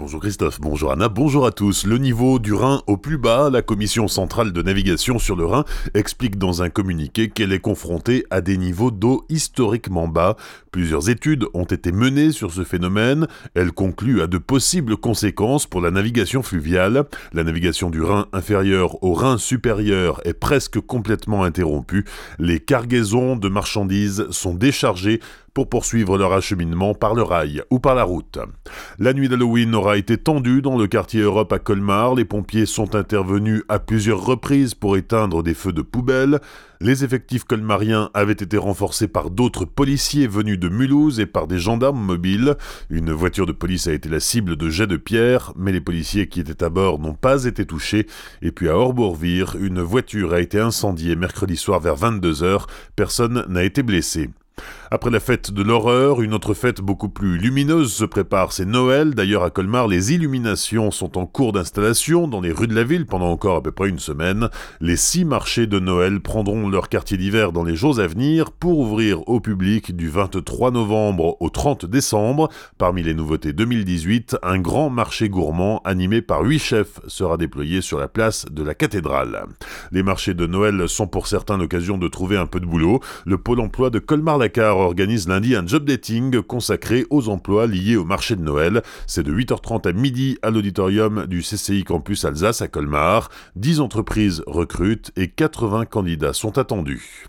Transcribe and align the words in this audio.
Bonjour 0.00 0.20
Christophe, 0.20 0.62
bonjour 0.62 0.92
Anna, 0.92 1.10
bonjour 1.10 1.44
à 1.44 1.52
tous. 1.52 1.84
Le 1.84 1.98
niveau 1.98 2.38
du 2.38 2.54
Rhin 2.54 2.80
au 2.86 2.96
plus 2.96 3.18
bas, 3.18 3.50
la 3.50 3.60
Commission 3.60 4.08
centrale 4.08 4.50
de 4.50 4.62
navigation 4.62 5.18
sur 5.18 5.36
le 5.36 5.44
Rhin 5.44 5.66
explique 5.92 6.38
dans 6.38 6.62
un 6.62 6.70
communiqué 6.70 7.28
qu'elle 7.28 7.52
est 7.52 7.60
confrontée 7.60 8.24
à 8.30 8.40
des 8.40 8.56
niveaux 8.56 8.90
d'eau 8.90 9.26
historiquement 9.28 10.08
bas. 10.08 10.36
Plusieurs 10.70 11.10
études 11.10 11.44
ont 11.52 11.64
été 11.64 11.92
menées 11.92 12.32
sur 12.32 12.50
ce 12.50 12.64
phénomène. 12.64 13.26
Elles 13.52 13.72
concluent 13.72 14.22
à 14.22 14.26
de 14.26 14.38
possibles 14.38 14.96
conséquences 14.96 15.66
pour 15.66 15.82
la 15.82 15.90
navigation 15.90 16.42
fluviale. 16.42 17.04
La 17.34 17.44
navigation 17.44 17.90
du 17.90 18.00
Rhin 18.00 18.26
inférieur 18.32 19.04
au 19.04 19.12
Rhin 19.12 19.36
supérieur 19.36 20.22
est 20.24 20.32
presque 20.32 20.80
complètement 20.80 21.44
interrompue. 21.44 22.06
Les 22.38 22.58
cargaisons 22.58 23.36
de 23.36 23.50
marchandises 23.50 24.26
sont 24.30 24.54
déchargées 24.54 25.20
pour 25.54 25.68
poursuivre 25.68 26.18
leur 26.18 26.32
acheminement 26.32 26.94
par 26.94 27.14
le 27.14 27.22
rail 27.22 27.62
ou 27.70 27.78
par 27.78 27.94
la 27.94 28.04
route. 28.04 28.38
La 28.98 29.12
nuit 29.12 29.28
d'Halloween 29.28 29.74
aura 29.74 29.96
été 29.96 30.18
tendue 30.18 30.62
dans 30.62 30.78
le 30.78 30.86
quartier 30.86 31.20
Europe 31.20 31.52
à 31.52 31.58
Colmar. 31.58 32.14
Les 32.14 32.24
pompiers 32.24 32.66
sont 32.66 32.94
intervenus 32.94 33.62
à 33.68 33.78
plusieurs 33.78 34.24
reprises 34.24 34.74
pour 34.74 34.96
éteindre 34.96 35.42
des 35.42 35.54
feux 35.54 35.72
de 35.72 35.82
poubelle. 35.82 36.40
Les 36.82 37.04
effectifs 37.04 37.44
colmariens 37.44 38.08
avaient 38.14 38.32
été 38.32 38.56
renforcés 38.56 39.06
par 39.06 39.30
d'autres 39.30 39.66
policiers 39.66 40.26
venus 40.26 40.58
de 40.58 40.70
Mulhouse 40.70 41.20
et 41.20 41.26
par 41.26 41.46
des 41.46 41.58
gendarmes 41.58 42.00
mobiles. 42.00 42.56
Une 42.88 43.12
voiture 43.12 43.44
de 43.44 43.52
police 43.52 43.86
a 43.86 43.92
été 43.92 44.08
la 44.08 44.18
cible 44.18 44.56
de 44.56 44.70
jets 44.70 44.86
de 44.86 44.96
pierre, 44.96 45.52
mais 45.56 45.72
les 45.72 45.82
policiers 45.82 46.26
qui 46.28 46.40
étaient 46.40 46.64
à 46.64 46.70
bord 46.70 46.98
n'ont 46.98 47.12
pas 47.12 47.44
été 47.44 47.66
touchés. 47.66 48.06
Et 48.40 48.50
puis 48.50 48.70
à 48.70 48.78
Orbourvire, 48.78 49.56
une 49.60 49.82
voiture 49.82 50.32
a 50.32 50.40
été 50.40 50.58
incendiée 50.58 51.16
mercredi 51.16 51.58
soir 51.58 51.80
vers 51.80 51.96
22h. 51.96 52.64
Personne 52.96 53.44
n'a 53.46 53.62
été 53.62 53.82
blessé. 53.82 54.30
Après 54.90 55.10
la 55.10 55.20
fête 55.20 55.52
de 55.52 55.62
l'horreur, 55.62 56.20
une 56.20 56.34
autre 56.34 56.52
fête 56.52 56.80
beaucoup 56.80 57.08
plus 57.08 57.38
lumineuse 57.38 57.92
se 57.92 58.04
prépare, 58.04 58.52
c'est 58.52 58.64
Noël. 58.64 59.14
D'ailleurs, 59.14 59.44
à 59.44 59.50
Colmar, 59.50 59.86
les 59.86 60.12
illuminations 60.12 60.90
sont 60.90 61.16
en 61.16 61.26
cours 61.26 61.52
d'installation 61.52 62.26
dans 62.26 62.40
les 62.40 62.50
rues 62.50 62.66
de 62.66 62.74
la 62.74 62.82
ville 62.82 63.06
pendant 63.06 63.30
encore 63.30 63.56
à 63.56 63.62
peu 63.62 63.70
près 63.70 63.88
une 63.88 64.00
semaine. 64.00 64.48
Les 64.80 64.96
six 64.96 65.24
marchés 65.24 65.68
de 65.68 65.78
Noël 65.78 66.20
prendront 66.20 66.68
leur 66.68 66.88
quartier 66.88 67.16
d'hiver 67.16 67.52
dans 67.52 67.62
les 67.62 67.76
jours 67.76 68.00
à 68.00 68.08
venir 68.08 68.50
pour 68.50 68.80
ouvrir 68.80 69.28
au 69.28 69.38
public 69.38 69.94
du 69.94 70.08
23 70.08 70.72
novembre 70.72 71.36
au 71.40 71.50
30 71.50 71.86
décembre. 71.86 72.48
Parmi 72.76 73.04
les 73.04 73.14
nouveautés 73.14 73.52
2018, 73.52 74.38
un 74.42 74.58
grand 74.58 74.90
marché 74.90 75.28
gourmand 75.28 75.80
animé 75.84 76.20
par 76.20 76.42
huit 76.42 76.58
chefs 76.58 77.00
sera 77.06 77.36
déployé 77.36 77.80
sur 77.80 78.00
la 78.00 78.08
place 78.08 78.46
de 78.50 78.64
la 78.64 78.74
cathédrale. 78.74 79.44
Les 79.92 80.02
marchés 80.02 80.34
de 80.34 80.46
Noël 80.46 80.88
sont 80.88 81.06
pour 81.06 81.28
certains 81.28 81.60
l'occasion 81.60 81.98
de 81.98 82.08
trouver 82.08 82.36
un 82.36 82.46
peu 82.46 82.58
de 82.58 82.66
boulot. 82.66 83.00
Le 83.24 83.38
pôle 83.38 83.60
emploi 83.60 83.90
de 83.90 83.98
Colmar-Lacar 84.50 84.78
organise 84.78 85.28
lundi 85.28 85.54
un 85.54 85.66
job 85.66 85.84
dating 85.84 86.42
consacré 86.42 87.06
aux 87.10 87.28
emplois 87.28 87.66
liés 87.66 87.96
au 87.96 88.04
marché 88.04 88.36
de 88.36 88.42
Noël. 88.42 88.82
C'est 89.06 89.22
de 89.22 89.32
8h30 89.32 89.88
à 89.88 89.92
midi 89.92 90.38
à 90.42 90.50
l'auditorium 90.50 91.26
du 91.26 91.40
CCI 91.40 91.84
Campus 91.84 92.24
Alsace 92.24 92.62
à 92.62 92.68
Colmar. 92.68 93.30
10 93.56 93.80
entreprises 93.80 94.42
recrutent 94.46 95.12
et 95.16 95.28
80 95.28 95.86
candidats 95.86 96.32
sont 96.32 96.58
attendus. 96.58 97.26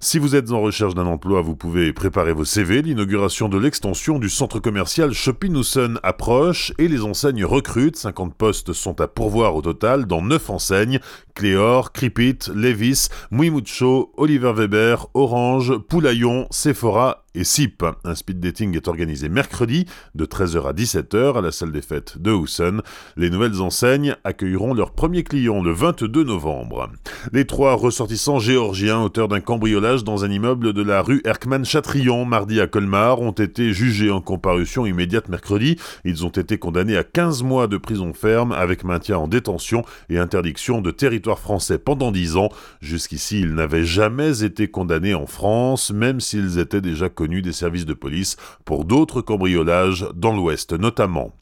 Si 0.00 0.18
vous 0.18 0.36
êtes 0.36 0.50
en 0.50 0.60
recherche 0.60 0.94
d'un 0.94 1.06
emploi, 1.06 1.40
vous 1.40 1.56
pouvez 1.56 1.92
préparer 1.92 2.32
vos 2.32 2.44
CV. 2.44 2.82
L'inauguration 2.82 3.48
de 3.48 3.58
l'extension 3.58 4.18
du 4.18 4.28
centre 4.28 4.58
commercial 4.58 5.12
Shopping 5.12 5.54
approche 6.02 6.72
et 6.78 6.88
les 6.88 7.02
enseignes 7.02 7.44
recrutent. 7.44 7.96
50 7.96 8.34
postes 8.34 8.72
sont 8.72 9.00
à 9.00 9.08
pourvoir 9.08 9.54
au 9.56 9.62
total 9.62 10.06
dans 10.06 10.22
9 10.22 10.50
enseignes 10.50 11.00
Cléor, 11.34 11.92
Cripit, 11.92 12.38
Levis, 12.54 13.08
Mouimucho, 13.30 14.12
Oliver 14.16 14.52
Weber, 14.52 15.06
Orange, 15.14 15.76
Poulaillon, 15.88 16.46
Sephora 16.54 17.23
et 17.34 17.44
SIP. 17.44 17.84
Un 18.04 18.14
speed 18.14 18.40
dating 18.40 18.76
est 18.76 18.88
organisé 18.88 19.28
mercredi 19.28 19.86
de 20.14 20.24
13h 20.24 20.68
à 20.68 20.72
17h 20.72 21.38
à 21.38 21.40
la 21.40 21.50
salle 21.50 21.72
des 21.72 21.82
fêtes 21.82 22.18
de 22.18 22.30
Houssen. 22.30 22.80
Les 23.16 23.30
nouvelles 23.30 23.60
enseignes 23.60 24.16
accueilleront 24.24 24.74
leurs 24.74 24.92
premiers 24.92 25.24
clients 25.24 25.62
le 25.62 25.72
22 25.72 26.24
novembre. 26.24 26.90
Les 27.32 27.44
trois 27.44 27.74
ressortissants 27.74 28.38
géorgiens 28.38 29.00
auteurs 29.00 29.28
d'un 29.28 29.40
cambriolage 29.40 30.04
dans 30.04 30.24
un 30.24 30.30
immeuble 30.30 30.72
de 30.72 30.82
la 30.82 31.02
rue 31.02 31.22
Erkman-Chatrion 31.24 32.24
mardi 32.24 32.60
à 32.60 32.66
Colmar 32.66 33.20
ont 33.20 33.32
été 33.32 33.72
jugés 33.72 34.10
en 34.10 34.20
comparution 34.20 34.86
immédiate 34.86 35.28
mercredi. 35.28 35.76
Ils 36.04 36.24
ont 36.24 36.30
été 36.30 36.58
condamnés 36.58 36.96
à 36.96 37.04
15 37.04 37.42
mois 37.42 37.66
de 37.66 37.76
prison 37.76 38.12
ferme 38.12 38.52
avec 38.52 38.84
maintien 38.84 39.18
en 39.18 39.28
détention 39.28 39.84
et 40.08 40.18
interdiction 40.18 40.80
de 40.80 40.90
territoire 40.90 41.38
français 41.38 41.78
pendant 41.78 42.12
10 42.12 42.36
ans. 42.36 42.48
Jusqu'ici, 42.80 43.40
ils 43.40 43.54
n'avaient 43.54 43.84
jamais 43.84 44.44
été 44.44 44.68
condamnés 44.68 45.14
en 45.14 45.26
France, 45.26 45.90
même 45.90 46.20
s'ils 46.20 46.58
étaient 46.58 46.80
déjà 46.80 47.08
connus 47.08 47.23
des 47.42 47.52
services 47.52 47.86
de 47.86 47.94
police 47.94 48.36
pour 48.64 48.84
d'autres 48.84 49.20
cambriolages 49.20 50.06
dans 50.14 50.34
l'Ouest 50.34 50.72
notamment. 50.72 51.32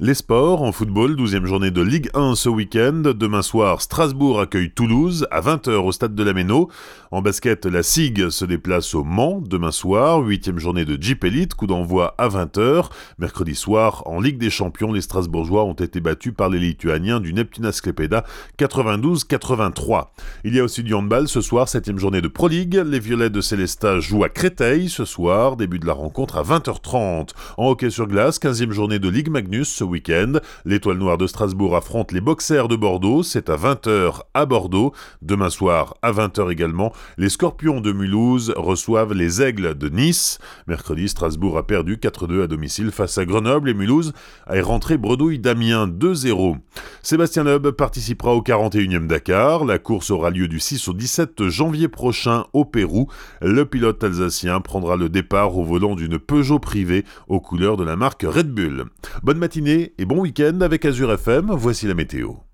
Les 0.00 0.14
sports, 0.14 0.62
en 0.62 0.72
football, 0.72 1.16
12e 1.16 1.44
journée 1.44 1.70
de 1.70 1.82
Ligue 1.82 2.08
1 2.14 2.36
ce 2.36 2.48
week-end. 2.48 3.02
Demain 3.02 3.42
soir, 3.42 3.82
Strasbourg 3.82 4.40
accueille 4.40 4.70
Toulouse 4.70 5.26
à 5.30 5.40
20h 5.40 5.72
au 5.72 5.92
stade 5.92 6.14
de 6.14 6.22
la 6.22 6.32
Méno. 6.32 6.70
En 7.10 7.20
basket, 7.20 7.66
la 7.66 7.82
SIG 7.82 8.30
se 8.30 8.44
déplace 8.44 8.94
au 8.94 9.04
Mans 9.04 9.42
demain 9.44 9.70
soir. 9.70 10.20
8e 10.22 10.58
journée 10.58 10.84
de 10.84 11.02
Jeep 11.02 11.24
Elite, 11.24 11.54
coup 11.54 11.66
d'envoi 11.66 12.14
à 12.16 12.28
20h. 12.28 12.86
Mercredi 13.18 13.54
soir, 13.54 14.02
en 14.06 14.20
Ligue 14.20 14.38
des 14.38 14.50
Champions, 14.50 14.92
les 14.92 15.00
Strasbourgeois 15.00 15.64
ont 15.64 15.74
été 15.74 16.00
battus 16.00 16.32
par 16.34 16.48
les 16.48 16.60
Lituaniens 16.60 17.20
du 17.20 17.34
Neptuna 17.34 17.72
Sklepeda 17.72 18.24
92-83. 18.58 20.06
Il 20.44 20.54
y 20.54 20.60
a 20.60 20.64
aussi 20.64 20.82
du 20.82 20.94
handball 20.94 21.28
ce 21.28 21.40
soir, 21.40 21.66
7e 21.66 21.98
journée 21.98 22.20
de 22.20 22.28
Pro 22.28 22.48
League. 22.48 22.80
Les 22.86 23.00
Violets 23.00 23.30
de 23.30 23.40
Célestat 23.40 24.00
jouent 24.00 24.24
à 24.24 24.28
Créteil 24.28 24.88
ce 24.88 25.04
soir. 25.04 25.56
Début 25.56 25.78
de 25.78 25.86
la 25.86 25.92
rencontre 25.92 26.36
à 26.36 26.42
20h30. 26.42 27.30
En 27.56 27.68
hockey 27.70 27.90
sur 27.90 28.06
glace, 28.06 28.38
15e 28.38 28.70
journée 28.70 28.98
de 28.98 29.08
Ligue 29.08 29.28
Magnus 29.30 29.57
ce 29.64 29.84
week-end. 29.84 30.34
L'étoile 30.64 30.98
noire 30.98 31.18
de 31.18 31.26
Strasbourg 31.26 31.76
affronte 31.76 32.12
les 32.12 32.20
boxers 32.20 32.68
de 32.68 32.76
Bordeaux, 32.76 33.22
c'est 33.22 33.50
à 33.50 33.56
20h 33.56 34.20
à 34.34 34.46
Bordeaux. 34.46 34.92
Demain 35.22 35.50
soir 35.50 35.94
à 36.02 36.12
20h 36.12 36.50
également, 36.50 36.92
les 37.16 37.28
scorpions 37.28 37.80
de 37.80 37.92
Mulhouse 37.92 38.52
reçoivent 38.56 39.14
les 39.14 39.42
aigles 39.42 39.76
de 39.76 39.88
Nice. 39.88 40.38
Mercredi, 40.66 41.08
Strasbourg 41.08 41.58
a 41.58 41.66
perdu 41.66 41.96
4-2 41.96 42.44
à 42.44 42.46
domicile 42.46 42.90
face 42.90 43.18
à 43.18 43.24
Grenoble 43.24 43.70
et 43.70 43.74
Mulhouse 43.74 44.12
est 44.50 44.60
rentré 44.60 44.96
bredouille 44.96 45.38
d'Amiens 45.38 45.86
2-0. 45.86 46.56
Sébastien 47.02 47.44
Loeb 47.44 47.70
participera 47.70 48.34
au 48.34 48.42
41e 48.42 49.06
Dakar. 49.06 49.64
La 49.64 49.78
course 49.78 50.10
aura 50.10 50.30
lieu 50.30 50.48
du 50.48 50.60
6 50.60 50.88
au 50.88 50.92
17 50.92 51.48
janvier 51.48 51.88
prochain 51.88 52.44
au 52.52 52.64
Pérou. 52.64 53.08
Le 53.40 53.64
pilote 53.64 54.02
alsacien 54.04 54.60
prendra 54.60 54.96
le 54.96 55.08
départ 55.08 55.56
au 55.56 55.64
volant 55.64 55.94
d'une 55.94 56.18
Peugeot 56.18 56.58
privée 56.58 57.04
aux 57.28 57.40
couleurs 57.40 57.76
de 57.76 57.84
la 57.84 57.96
marque 57.96 58.24
Red 58.28 58.52
Bull. 58.52 58.84
Bonne 59.22 59.38
matinée 59.48 59.94
et 59.96 60.04
bon 60.04 60.20
week-end 60.20 60.60
avec 60.60 60.84
Azure 60.84 61.10
FM, 61.14 61.46
voici 61.52 61.86
la 61.86 61.94
météo. 61.94 62.47